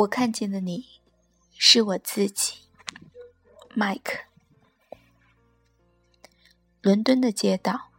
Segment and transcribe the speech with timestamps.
[0.00, 0.86] 我看见的你，
[1.58, 2.60] 是我自己，
[3.74, 4.20] 麦克。
[6.80, 7.90] 伦敦的街道，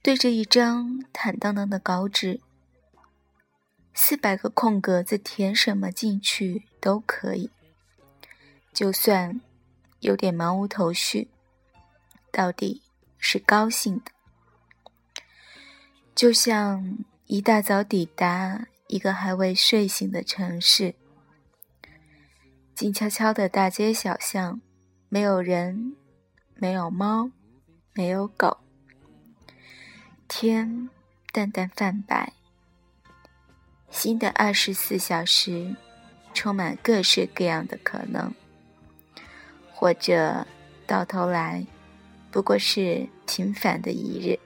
[0.00, 2.40] 对着一张坦荡荡的稿纸，
[3.92, 7.50] 四百个空格子，填什么进去都可以。
[8.72, 9.40] 就算
[9.98, 11.28] 有点毛无头绪，
[12.30, 12.82] 到底
[13.18, 14.13] 是高兴的。
[16.14, 20.94] 就像一大早抵达一个还未睡醒的城市，
[22.72, 24.60] 静悄悄的大街小巷，
[25.08, 25.96] 没有人，
[26.54, 27.30] 没有猫，
[27.94, 28.58] 没有狗，
[30.28, 30.88] 天
[31.32, 32.32] 淡淡泛白。
[33.90, 35.74] 新的二十四小时，
[36.32, 38.32] 充满各式各样的可能，
[39.72, 40.46] 或者
[40.86, 41.66] 到头来，
[42.30, 44.38] 不过是平凡的一日。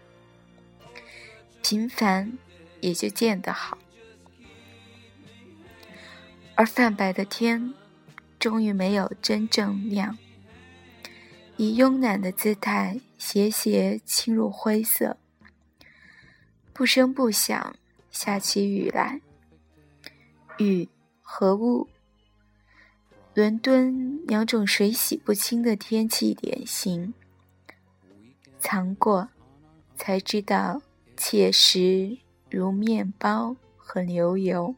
[1.62, 2.38] 平凡，
[2.80, 3.78] 也就见得好。
[6.54, 7.74] 而泛白的天，
[8.38, 10.16] 终于没有真正亮，
[11.56, 15.18] 以慵懒的姿态斜斜侵入灰色，
[16.72, 17.76] 不声不响
[18.10, 19.20] 下起雨来。
[20.58, 20.88] 雨
[21.22, 21.88] 和雾，
[23.34, 27.14] 伦敦两种水洗不清的天气典型。
[28.58, 29.28] 尝过，
[29.96, 30.82] 才知道。
[31.20, 32.16] 切实
[32.48, 34.76] 如面包和牛油，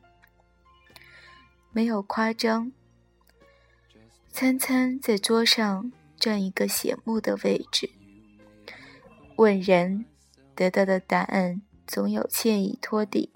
[1.71, 2.73] 没有夸张。
[4.31, 7.91] 餐餐在桌上占一个显目的位置。
[9.37, 10.07] 问人
[10.55, 13.31] 得到的答案总有歉意托底。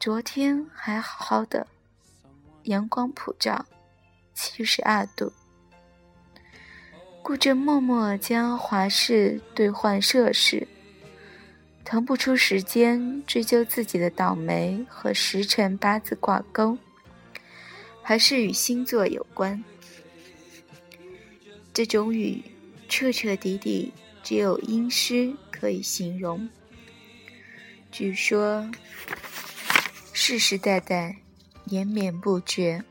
[0.00, 1.68] 昨天还好好的，
[2.64, 3.64] 阳光普照，
[4.34, 5.32] 七十二度。
[7.22, 10.66] 顾着默默将华氏兑换摄氏。
[11.90, 16.78] 腾不出时间追究自己的倒霉和时辰八字挂钩，
[18.00, 19.64] 还是与星座有关。
[21.74, 22.44] 这种雨
[22.88, 23.92] 彻彻底底
[24.22, 26.48] 只有阴湿可以形容。
[27.90, 28.70] 据说
[30.12, 31.16] 世世代代
[31.64, 32.84] 延绵不绝，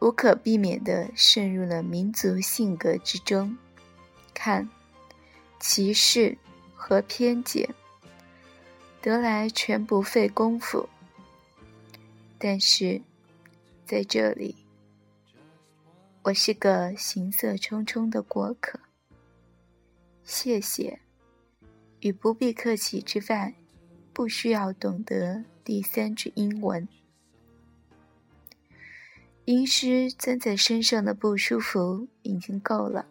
[0.00, 3.56] 无可避免地渗入了民族性格之中。
[4.34, 4.68] 看，
[5.60, 6.36] 歧视。
[6.80, 7.74] 和偏见
[9.02, 10.88] 得来全不费功夫，
[12.38, 13.02] 但是
[13.84, 14.54] 在这里，
[16.22, 18.78] 我是个行色匆匆的过客。
[20.22, 21.00] 谢谢，
[22.00, 23.54] 与不必客气之外，
[24.12, 26.88] 不需要懂得第三句英文。
[29.46, 33.04] 阴湿钻在身上的不舒服已经够了。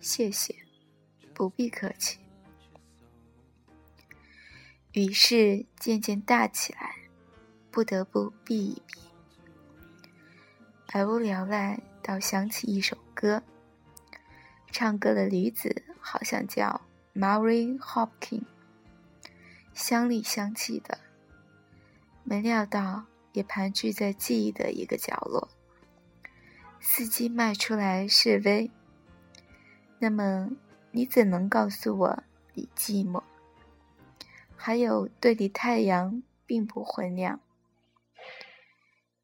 [0.00, 0.54] 谢谢，
[1.34, 2.23] 不必客气。
[4.94, 6.94] 雨势渐渐大起来，
[7.72, 9.00] 不得不避一避。
[10.86, 13.42] 百无聊赖，倒想起一首歌。
[14.70, 16.80] 唱歌的女子好像叫
[17.12, 18.44] Mary Hopkins，
[19.72, 21.00] 香里香气的。
[22.22, 25.48] 没料到也盘踞在记忆的一个角落。
[26.80, 28.70] 司机迈出来示威。
[29.98, 30.50] 那么
[30.92, 32.22] 你怎能告诉我
[32.52, 33.20] 你寂寞？
[34.66, 37.42] 还有对你太阳并不昏亮，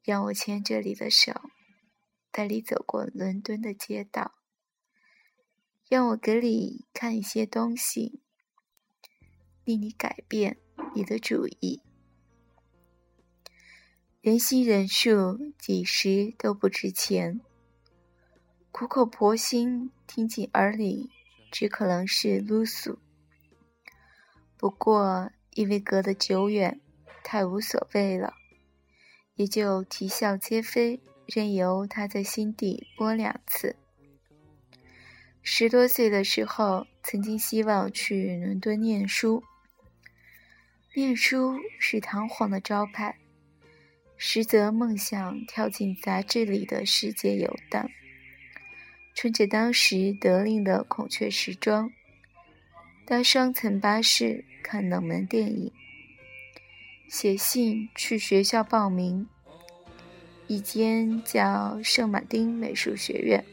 [0.03, 1.33] 让我牵着你的手，
[2.29, 4.35] 带你走过伦敦的街道，
[5.89, 8.21] 让我给你看一些东西，
[9.63, 10.57] 令你改变
[10.93, 11.81] 你的主意。
[14.21, 17.41] 人心人数几时都不值钱，
[18.71, 21.09] 苦口婆心听进耳里，
[21.51, 22.99] 只可能是啰嗦。
[24.61, 26.79] 不过，因为隔得久远，
[27.23, 28.35] 太无所谓了，
[29.33, 33.75] 也就啼笑皆非，任由他在心底播两次。
[35.41, 39.43] 十多岁的时候，曾经希望去伦敦念书，
[40.95, 43.17] 念书是堂皇的招牌，
[44.15, 47.89] 实则梦想跳进杂志里的世界游荡，
[49.15, 51.91] 穿着当时得令的孔雀时装。
[53.11, 55.69] 搭双层巴士看冷门电影，
[57.09, 59.27] 写信去学校报名，
[60.47, 63.43] 一间叫圣马丁美术学院，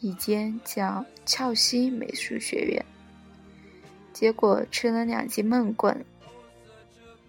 [0.00, 2.82] 一间叫俏西美术学院。
[4.14, 6.02] 结果吃了两记闷棍。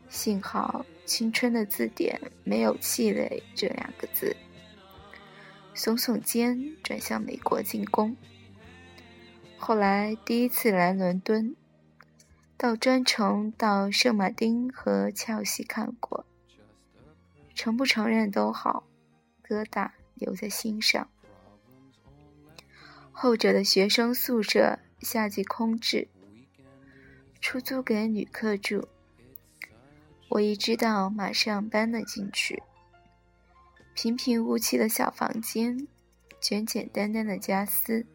[0.07, 4.33] 幸好青春的字典没有“气馁”这两个字。
[5.75, 8.15] 耸耸肩，转向美国进攻。
[9.61, 11.55] 后来第一次来伦敦，
[12.57, 16.25] 到专程到圣马丁和切尔西看过，
[17.53, 18.85] 承不承认都好，
[19.47, 21.07] 疙瘩留在心上。
[23.11, 26.07] 后者的学生宿舍夏季空置，
[27.39, 28.87] 出租给旅客住。
[30.29, 32.63] 我一知道，马上搬了进去。
[33.93, 35.87] 平平无奇的小房间，
[36.39, 38.05] 简简单单的家私，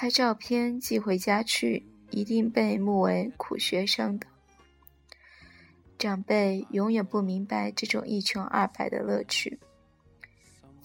[0.00, 4.28] 拍照片寄回家去，一定被目为苦学生的。
[5.98, 9.58] 长辈永远不明白这种一穷二白的乐趣。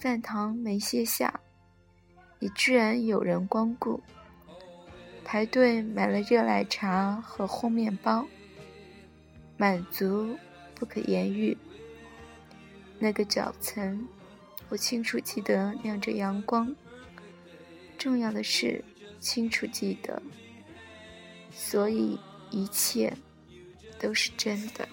[0.00, 1.40] 饭堂没歇下。
[2.40, 4.02] 也居然有人光顾，
[5.24, 8.26] 排队买了热奶茶和烘面包，
[9.56, 10.36] 满足
[10.74, 11.56] 不可言喻。
[12.98, 14.08] 那个早晨，
[14.68, 16.74] 我清楚记得亮着阳光，
[17.96, 18.84] 重要的是
[19.24, 20.22] 清楚记得，
[21.50, 22.18] 所以
[22.50, 23.10] 一切
[23.98, 24.86] 都是真的。